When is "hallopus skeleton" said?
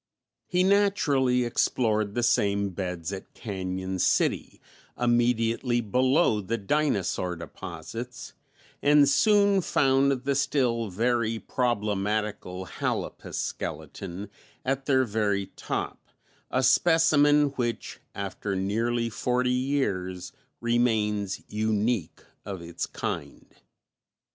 12.65-14.31